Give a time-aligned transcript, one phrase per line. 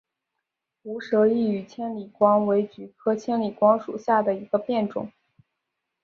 [0.81, 5.11] 无舌异羽千里光为菊科千里光属下的一个变种。